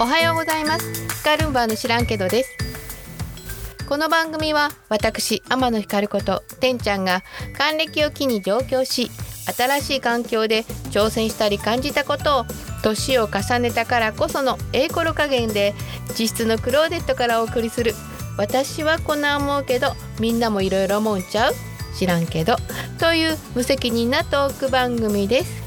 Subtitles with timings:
[0.00, 0.92] おはようございます。
[0.92, 2.50] スカルンバーの知らんけどです。
[3.88, 7.22] この番組は私天野光ことてんちゃんが
[7.56, 9.08] 還暦を機に上京し
[9.56, 12.44] 新しい環境で挑戦したり感じたことを
[12.82, 15.74] 年を重ねたからこそのええコロ加減で
[16.18, 17.94] 実質のクローデットからお送りする
[18.36, 21.54] 私はこんな思うけどみんなもいろいろ思うんちゃう？
[21.96, 22.56] 知らんけど。
[22.98, 25.63] という無責任なトーク番組です。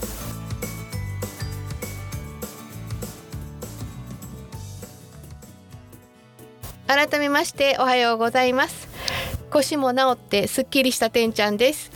[6.88, 8.88] 改めましておはようございます。
[9.50, 11.91] 腰も治ってすっきりしたてんちゃんです。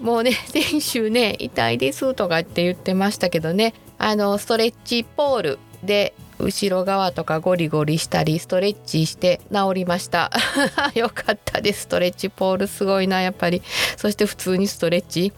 [0.00, 3.72] もうね 先週ね痛いですとかって言ってましたけどね。
[3.98, 10.32] あのストレッチポールで後ろ側とかゴリゴリしたりストレッチして治りました。
[10.96, 11.82] よかったです。
[11.82, 13.62] ストレッチポールすごいなやっぱり。
[13.96, 15.32] そして普通にストレッチ。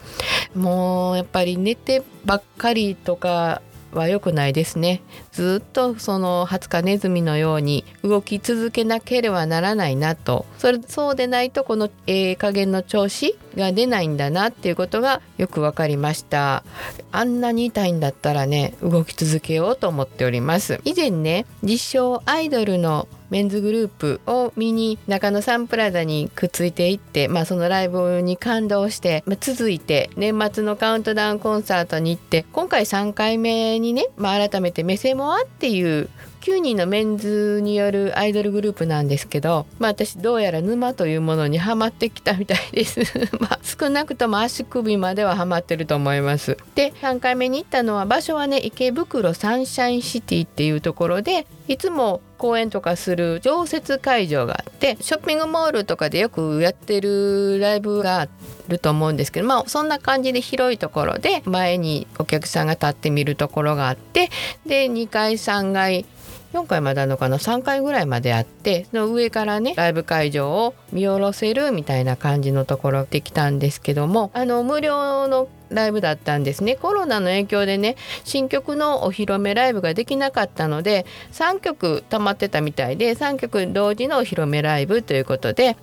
[0.55, 3.61] もうやっぱり寝てばっかりとか
[3.99, 5.01] は良くないですね。
[5.31, 10.45] ずっとその20日ネズミのように動き続けなければならないなと。
[10.57, 16.63] それそうでないとこのえー加減の調子が出ないんだなっていうことがよく分かりました。
[17.11, 20.81] あんなに痛いんだったらね動き続けようと思っております。
[20.83, 36.09] 以前ね実証アイドルのメンズグループを見に中野サンプラザにくっついていって、まあ、そのライブに感動して、まあ、続いて年末のカウントダウンコンサートに行って今回3回目にね、まあ、改めて目線もあっていう
[36.45, 43.01] 9人のメンズによるアイドルグループなんですけど、まあ、私どうやら沼というものにはまってきたみたいです。
[43.41, 46.55] まあ少なくとも足首までははまってると思います。
[46.75, 58.27] で3回目に行ったのは場所はね池袋サンシャインシティっていうところでいつも公演とかする常設会場があってショッピングモールとかでよくやってるライブがあ
[58.67, 64.29] ると思うんですけどまあそんな感じで広いところで前にお客さんが立ってみるところがあって
[64.67, 66.05] で2階3階
[66.53, 76.75] 4回まであるのかな？3回ぐらいまであってその上からねライブ会場を見下ろせるみたいな感じのところできたんですけどもあの無料のライブだったんですね。
[76.75, 85.75] コロナの影響でね新曲のお披露目ライブができなかったので3曲溜まってたみたいで3曲同時のお披露目ライブということで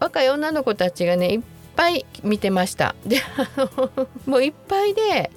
[0.00, 1.40] 若い女の子たちがねいっ
[1.76, 2.94] ぱい見てました。
[3.04, 3.18] で
[4.26, 5.30] もういっぱいで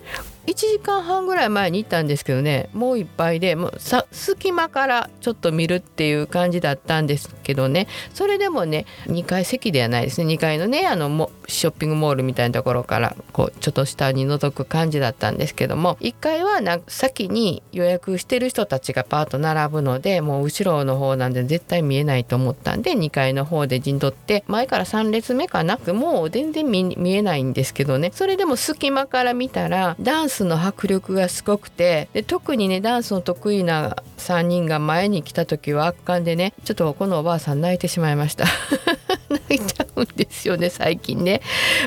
[0.47, 7.87] 1時間半ぐらい前に行ったんですけどねもういっぱいでもうさ隙間からちょっと見るっていう感じだったんですけどね。
[8.13, 10.33] それでもね2階席ではないですね。
[10.33, 15.97] 2階のねあのもショッピングモールみたいなところからこうちょっと下に覗く感じだったんですけども。
[16.01, 25.77] 1階はな先に予約してる人たちがパーッと並ぶのでもう後ろの方なんで絶対見えないと思ったんで2階の方で陣取って前から3列目かな？
[25.77, 28.11] くもう全然見えないんですけどね。
[28.13, 38.45] それでも隙間から見たらダンススの迫力がすごくてで特にねダンスの得意な3人が前に来た時は圧巻でねちょっとこのおばあさん泣いてしまいました。
[39.29, 39.86] 泣いた。
[39.97, 41.41] うんですよね最近ね。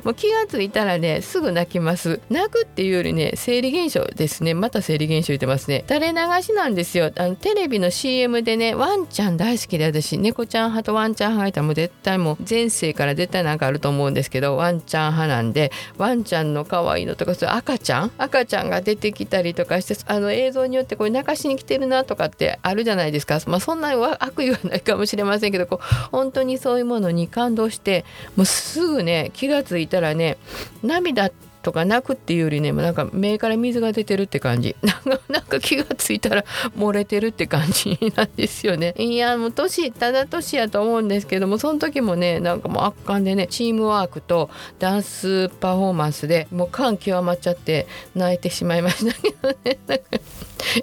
[0.04, 2.20] もう気が付いたらねすぐ泣きます。
[2.30, 4.54] 泣くっていうよりね生理現象ですね。
[4.54, 5.84] また生理現象言ってますね。
[5.88, 7.12] 垂れ流しなんですよ。
[7.16, 18.10] あのテレビの CM でねワンちゃん大好きで私猫ちゃん派とワンちゃん派がいたらもう絶対もう前世から絶対なんかあると思うんですけどワンちゃん派なんでワンちゃんの可愛いのとかそれ赤ちゃん？
[18.18, 23.40] 赤ちゃんが出てきたりとかしてあの映像によってこれ泣かしに来てるなとかってあるじゃないですか。
[23.46, 27.99] まあそんな悪意はないかもしれませんけどこう本当にそういうものに感動して
[28.36, 30.38] もうすぐね気が付いたらね
[30.82, 31.30] 涙
[31.62, 34.76] とか泣くっていうよりねなんか目から水が出てるって感じ。
[35.28, 36.44] なんか気が付いたら
[36.76, 38.94] 漏れてるって感じなんですよね。
[38.98, 49.78] いやもう年ただ年やと思うんですけどもその時もねなんかもう圧巻でねチームワークとダンスパフォーマンスでもう感極まっちゃって泣いてしまいましたけどね。
[49.86, 50.04] なんか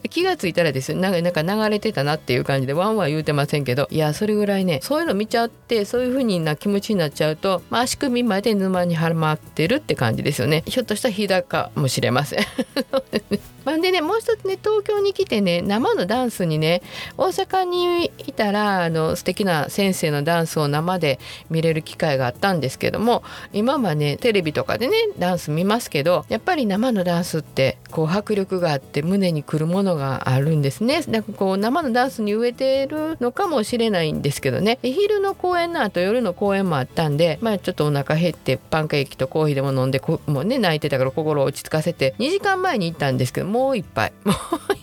[0.09, 3.87] 気が付いたらですよなんか流れてたなっていう感じでワンワン言うてませんけど。
[3.89, 10.63] いやそれぐらいねそういうの見ちゃってそういう風にな気持ちになっちゃうと、まあ、足首まで沼にはまってるって感じですよね。
[10.69, 12.39] ひょっとしたら日高もしれません。
[13.67, 16.81] まあでねもう一つね東京に来てね生のダンスにね
[17.17, 21.19] 大阪にいたらあの素敵な先生のダンスを生で
[21.49, 31.01] 見れる機会があったんですけども今はねテレビとかでねダンス見ますけどやっぱり生のダンスってこう迫力があって胸にくるものがあるんですね。
[31.01, 34.79] だかこう生のダンスに植えてるのかもしれないんですけどね。
[34.81, 44.13] 昼の公演の後夜の公演もあったんでまあちょっとお腹減ってパンケーキとコーヒーでも飲んでもうね泣いてたから心を落ち着かせて2時間前に行ったんですけどももう一杯。
[44.23, 44.35] もう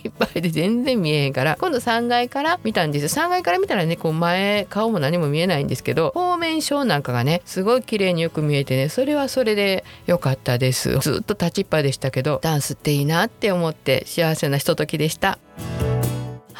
[0.03, 1.57] いっぱいで全然見えへんから。
[1.59, 10.99] 今度3階から見たんです3階から見たらねこう前顔も何も見えないんですけどフォーメーションなんかがねすごい綺麗によく見えてねそれはそれで良かったです。
[10.99, 15.39] ずっと立ちっぱでしたけどダンスっていいなって思って幸せなひとときでした。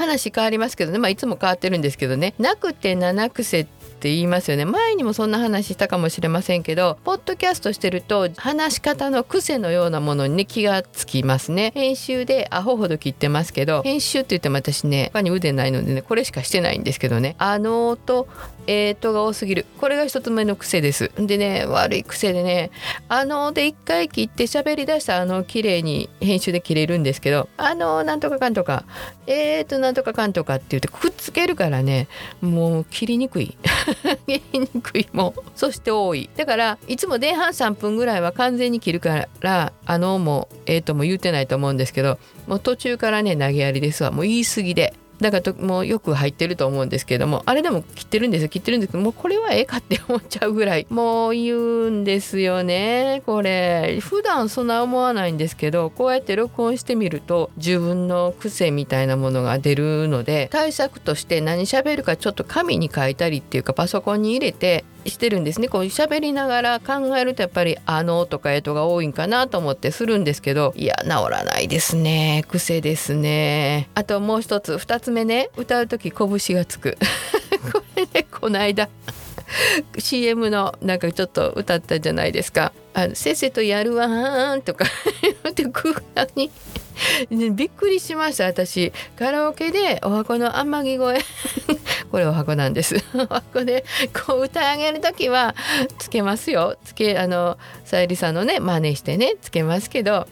[0.06, 1.00] 話変わりますけどね。
[1.00, 2.34] まあいつも変わってるんですけどね。
[2.40, 4.66] なくて七癖って言いますよね。
[4.66, 11.72] 前にもそんな話したかもしれませんけどポッドキャストしてると話し方の癖のようなものに、ね、気がつきますね。
[11.74, 17.36] 編集でアホほど切ってますけど編集って言っても私ね他に腕ないのでねこれしかしてないんですけどね。
[17.40, 18.28] あのと
[18.67, 19.65] えーとが多すぎる。
[19.79, 21.12] これが一つ目の癖です。
[21.17, 22.71] でね悪い癖でね
[23.09, 28.85] あので一回切って喋り出したあの綺麗に編集で切れるんですけどあのなんとかかんとか
[29.27, 32.07] えーとなんとかかんとかって言ってくっつけるからね
[32.41, 33.57] もう切りにくい。
[34.27, 36.29] 切りにくいもうそして多い。
[36.35, 42.17] だからいつも前半3分ぐらいは完全に切るからあのもえーとも言ってないと思うんですけど
[42.47, 44.12] もう途中からね投げやりですわ。
[44.12, 44.94] もう言い過ぎで。
[45.21, 48.50] だからもうよく入ってると思うんですけどもあれでも切ってるんですよ。
[48.50, 50.88] 切ってるんですけどもうこれはええかって思っちゃうぐらい。
[50.91, 54.00] もう言うんですよねこれ。
[54.01, 65.68] 普段そんな思わないんですけどこうやって録音してみると自分の癖みたいなものが出るので対策として何喋るかちょっと紙に書いたりっていうかパソコンに入れてしてるんですね。
[65.68, 72.44] こう喋りながら考えるとやっぱり「あの」とか「えと」が多いんかなと思ってするんですけどいや治らないですね。
[72.50, 73.90] 癖ですね。
[73.96, 75.50] あともう一つ2つ目ね。
[75.57, 76.98] 歌う時拳がつく。
[77.72, 78.90] これねこの間
[79.98, 84.86] CM のなんかちょっと歌ったじゃないですか「あせっせとやるわーん」とか
[85.22, 86.51] 言って空間に。
[87.51, 88.94] びっくりしました私。
[89.18, 91.19] カラオケでお箱の天城声
[92.12, 93.00] これお箱なんです。
[93.30, 95.56] 箱でこう歌い上げる時は
[95.98, 96.78] つけますよ。
[96.86, 100.28] つけあのさゆりさんのね真似してねつけますけど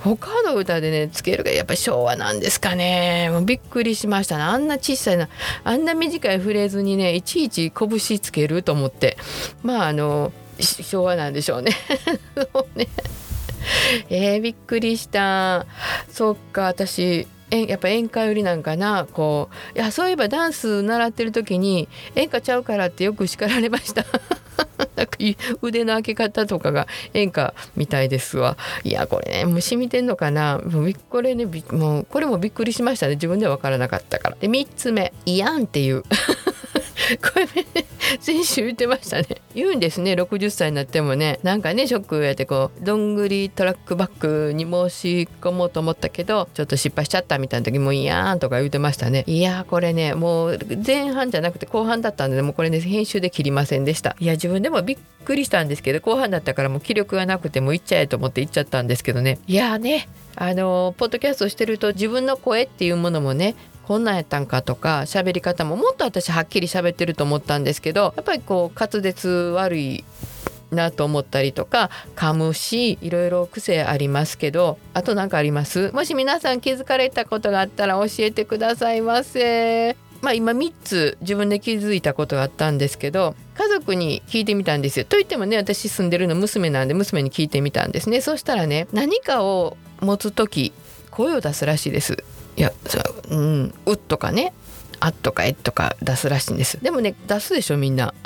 [0.00, 3.28] 他の歌でねつけるがやっぱ昭和なんですかね。
[3.30, 5.28] もうびっくりしましたねあんな小さいな。
[5.64, 9.16] あんな短いフレーズにねいちいち拳つけると思って。
[9.62, 11.72] まああの昭和なんでしょうね。
[12.52, 12.88] そ うね。
[14.10, 15.66] えー、びっくりした。
[16.10, 17.26] そっか私
[17.62, 19.78] やっぱ演歌よりなんかなこう。
[19.78, 24.04] いやそういえばダンス習ってる時に演歌ちゃうからってよく叱られました。
[24.96, 25.18] なんか
[25.62, 28.56] 腕の開け方とかが演歌みたいですわ。
[28.84, 30.58] いやこれね虫見てんのかな。
[30.58, 33.14] もうこれねもうこれもびっくりしましたね。
[33.14, 34.36] 自分では分からなかったから。
[34.38, 36.04] で3つ目「いやん」っていう。
[37.20, 37.86] これね
[38.20, 39.26] 先週言ってましたね。
[39.54, 41.38] 言うんですね60歳になってもね。
[41.42, 44.10] なんかねショックやってこうどんぐりトラックバッ
[44.48, 49.24] クに申し込もうと思ったけどちょっと失敗しちゃったみたいな時もいやーんとか言ってましたね。
[49.26, 54.16] いやこれねもう前半じゃなくて後半だったんでもうこれね編集で切りませんでした。
[54.18, 63.54] いや自分でもびっくりしたんですけど後半だったからもう気力がなくてもう行っちゃえと思って行っちゃったんですけどねいやねあのポッドキャストしてると自分の声っていうものもね
[63.86, 70.04] こんなんやったんかとか喋り方ももっと私はっきり喋ってると思ったんですけどやっぱりこう滑舌悪い
[70.70, 75.92] なと思ったりとか噛むしいろいろ癖ありますけどあと何かあります？
[75.92, 79.96] もし皆さん気づかれたことがあったら教えてくださいませ。
[80.22, 85.04] まあ、今3つ自分で気づいたことがあったんですけど家族に聞いてみたんですよ。
[85.04, 88.22] といってもね私住んでるの娘なんで娘に聞いてみたんですね。
[88.22, 90.72] そしたらね何かを持つ時
[91.10, 92.24] 声を出すらしいです。
[92.56, 92.72] いや
[93.30, 94.52] う、うん、うとかね
[95.00, 96.82] あとかえとか出すらしいんです。
[96.82, 98.14] でもね出すでしょみんな。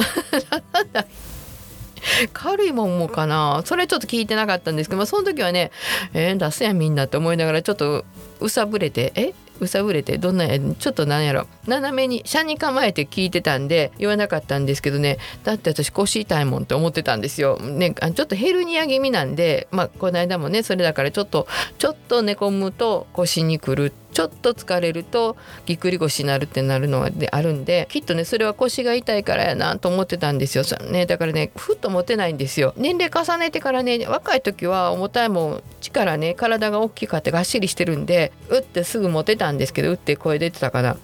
[2.33, 3.63] 軽いもんもかな。
[3.65, 5.73] それちょっと聞いてなかったんですけど、まあ、その時はね
[6.15, 8.05] えー、出すやんみんなって思いながらちょっと
[8.41, 9.35] うさぶれてえ？
[9.61, 10.19] うさぶれて？
[10.19, 10.61] どんなや？
[10.61, 11.49] ちょっとなんやろ。
[11.67, 15.19] 斜めに車に構えて聞いてたんで言わなかったんですけどね。
[15.43, 17.59] だって私腰痛いもんって思ってたんですよ。
[17.59, 25.37] ね、ちょっとヘルニア気味なんでまあこの間もねそれだからちょっとちょっと寝込むと腰にくるってちょっと疲れると
[25.67, 32.75] ぎっくり腰になるってなるのであるんできっとねそれは腰が痛いからやなと思ってたんですよ、ね、だからねふっと持てないんですよ。
[32.77, 40.97] 年齢重ねてからね若い時は重たいもん力ね体が大きかってがっしりしてるんで打ってすぐ持てたんですけど打って声出てたかな。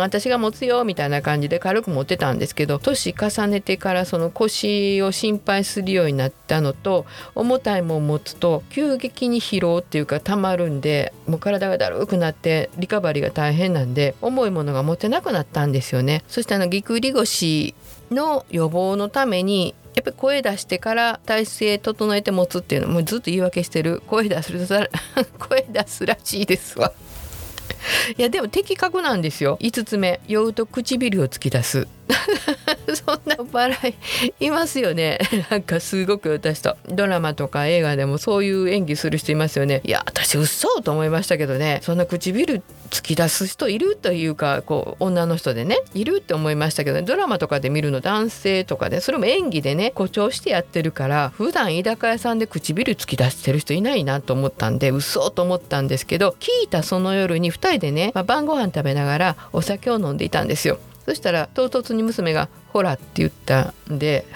[0.00, 16.22] 私が持つよみたいな感じで軽く持ってたんですけど年重ねてからその腰を心配するようになったのと重たいもん持つと急激に疲労っていうかたまるんでもう体がだるくなってリカバリーが大変なんで重いものが持てなくなったんですよね。
[16.28, 17.74] そしてあのぎくり腰
[18.10, 24.52] の予防のためにやっぱり声出してから体勢整えて持つっていうのもずっと言い訳してる声出す
[25.38, 26.92] 声出すらしいですわ。
[28.16, 31.86] いやでも的確なんですよ5つ目酔うと唇を突き出す
[32.94, 33.94] そんな笑
[34.40, 35.18] いいますよね。
[35.50, 39.80] なんかすごく私とドラマとか映画でもそういう演技する人いますよね。
[39.84, 41.80] いや私嘘と思いましたけどね。
[41.82, 60.78] そんな唇突き出す人いるというかこう女の人でねいるって思いましたけど、ね、ドラマとかで見るの男性とかでそれも演技でね誇張してやってるから普段居酒屋さんで唇突き出してる人いないなと思ったんで嘘と思ったんですけど聞いたその夜に2人でね、まあ、晩ご飯食べながらお酒を飲んでいたんですよ。
[61.04, 64.26] そしたら唐突に娘が「ほら」って言ったんで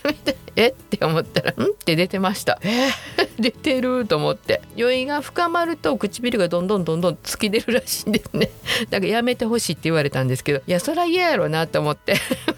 [0.56, 2.58] えって思ったら「ん?」って出てました。
[2.62, 2.88] え？
[3.18, 8.50] ー、 出てると思って酔いが深まると唇がどんどんどんどん突き出るらしいんですね。
[8.90, 12.14] だからやめてほしいって言われたんですけどいやそりゃ嫌やろなと思って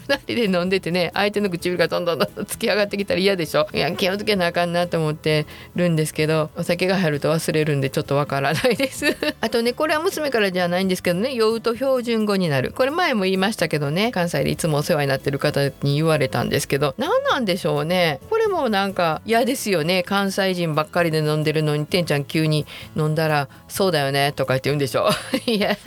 [0.07, 5.45] 2人で飲んでてね相手の唇がどんどんどんどん突き上がってきたら嫌でしょいや気をつけなあかんなと思って
[5.75, 18.21] るんですけどお酒が入ると忘れるんでちょっとわからないですあとねこれは娘からじゃないんですけどね酔うと標準語になるこれ前も言いましたけどね関西でいつもお世話になってるる方に言われたんですけど何なんでしょうね。
[18.29, 20.03] これもなんか嫌ですよね。
[20.03, 25.09] 関西人ばっかりで飲んでるのにてんちゃん急に飲んだら「そうだよね」とか言って言うんでしょ
[25.45, 25.77] いや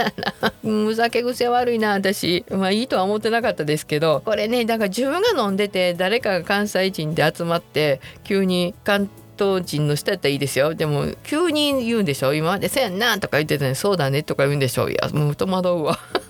[0.43, 2.45] なむ酒癖悪いな私。
[2.51, 10.75] まあいいとは思ってなかったですけどこれねだから自分が飲んでて誰かが関西人で集まって急に関東人の人やったらいいですよ。
[10.75, 12.47] でも急に言うんでしょ今。
[12.53, 14.89] まで「せやんな」とか言ってたのに「そうだね」とか言うんでしょ。
[14.89, 15.99] いやもう戸惑うわ。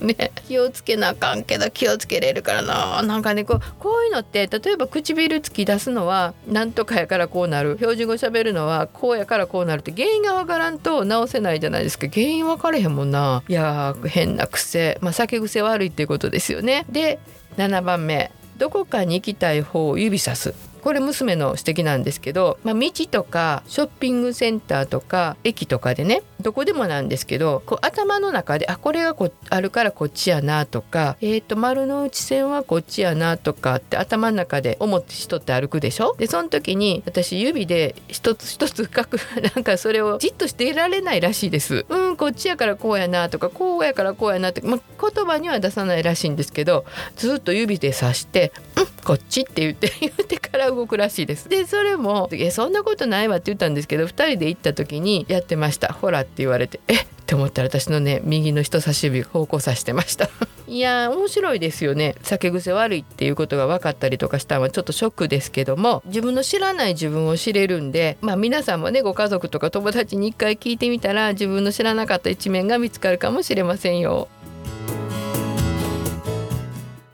[0.00, 0.32] ね。
[0.48, 3.02] 気をつけなあかんけど気をつけれるからな。
[3.02, 7.76] なんかねこうこういうのって例えば唇突き出すのはなんとかやからこうなる。
[7.76, 12.08] 標準語喋るのはこうやからこうなるって原因がわからんと直せないじゃないですか。
[12.08, 13.42] 原因分かれへんもんな。
[13.48, 14.98] いや変な癖。
[15.00, 16.84] まあ酒癖悪いっていうことですよね。
[16.90, 17.18] で
[17.56, 18.30] 7番目。
[18.58, 20.54] どこかに行きたい方を指さす。
[20.82, 36.14] これ娘の指摘なんですけど、まあ、道とかショッピングセンターとか駅とかでねどこでもなんですけどこう頭の中であこれがこあるからこっちやなとか、えーと、丸の内線はこっちやなとかって頭の中で思って人って歩くでしょ？
[36.18, 39.18] でその時に私指で一つ一つ書く
[39.54, 41.86] なんかそれをじっとしていられないらしいです。
[41.88, 46.84] うんこっちやからこうやなとかこうやからこうやなって、ま、言葉には出さないらしいんですけど
[47.16, 51.48] ずっと指で指して「うんこっち」って言って 言ってから動くらしいです。
[51.48, 56.94] でそれも「いやそんなことないわ」って言ったんですけど2人で行った時にやってました「ほら」って言われて「え？
[56.94, 60.28] っ?」て思ったら私のね右の人差し指方向さしてました
[60.66, 74.28] いや面白いですよね酒癖悪いっていうことが分かったりとかしたのはちょっとショックですけども自分の知らない自分を知れるんでまあ皆さんもねご家族とか友達に一回聞いてみたら自分の知らなかった一面が見つかるかもしれませんよ。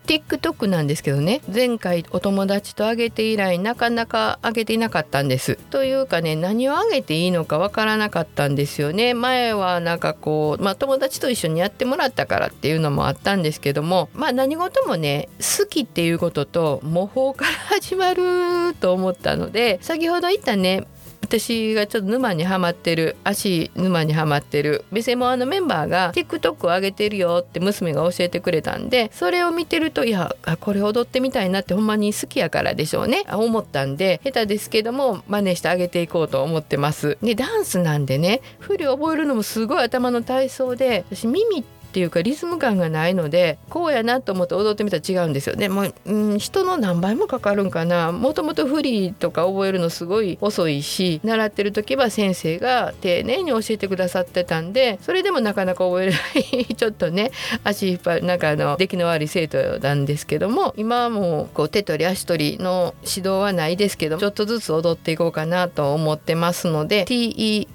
[0.07, 5.57] TikTok なんですけどね前回お友達とあげて以来なかなかあげていなかったんです。
[5.71, 9.15] というかね何をあげていいのかわからなかったんですよね。
[9.15, 20.87] 前はなんかこう、まあ、友達と一緒にやってもらったからっていうのもあったんですけどもまあ何事もね好きっていうことと模倣から始まると思ったので先ほど言ったね
[21.23, 24.85] 私がちょっと沼にはまってる足沼にはまってる。
[24.93, 33.25] ベセモアのメンバーが TikTok を上げてるよって娘が教えてくれたんでそれを見てるといやこれ踊ってみたいなってほんまに好きやからでしょうね。
[33.33, 37.19] 思ったんで下手ですけども真似してあげていこうと思ってます。
[37.23, 45.71] でダンスなんでね振り覚えるのもすごい頭の体操で私耳ってていうかリズム感がないのでこうやなと思って踊ってみたら違うんですよね。
[45.71, 48.13] もう、うん、人の何倍もかかるんかな。
[48.13, 56.19] もともとフリーとか覚えるのすごい遅いし習ってる時は先生が丁寧に教えてくださってたんでそれでもなかなか覚えれな
[56.61, 56.67] い。
[56.67, 57.31] ちょっとね
[57.65, 67.67] 足引っ張るなんかあの出来の悪い生徒なんですけども今はもうこう手取り足取りの指導はないですけどちょっとずつ踊っていこうかなと思ってますので TENBA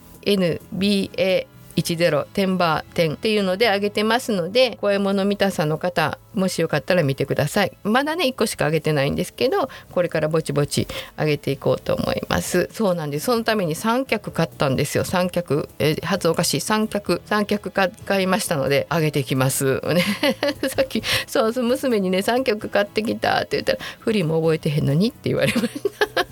[1.81, 7.71] 10点バー点っていうので上げてますので声物見たさの方もしよかったら見てください。
[7.83, 12.69] まだね1個しか上げてないんですけどこれからぼちぼち上げていこうと思います。
[12.71, 13.25] そうなんです。
[13.25, 15.03] そのために三脚買ったんですよ。
[15.03, 16.61] 三脚、えー、発おかしい。
[16.61, 17.91] 三脚三脚買
[18.23, 19.81] いましたので上げていきます。
[19.93, 20.03] ね。
[20.69, 25.09] さっきそう娘にね三脚買ってきたって言ったら振りも覚えてへんのに？
[25.09, 25.67] って言われまし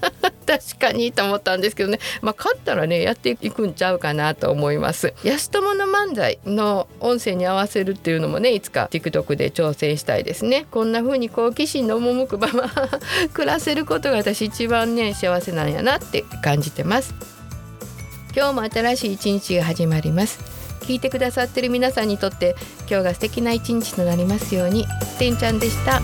[0.01, 0.09] た。
[0.50, 2.00] 確かにと思ったんですけどね。
[2.24, 5.13] まあ勝ったらねやっていくんちゃうかなと思います。
[5.24, 10.65] 安友の漫才の音声に合わせるっていうのもねいつか TikTok で挑戦したいですね。
[10.72, 12.72] こんな風に好奇心の赴くまま
[13.32, 17.13] 暮らせることが私一番ね幸せなんやなって感じてます。
[18.36, 20.39] 今日も新しい一日が始まります。
[20.82, 22.56] 聞いてくださってる皆さんにとって
[22.89, 24.88] 今日が素敵な一日となりますように。
[25.20, 26.01] てんちゃんでした。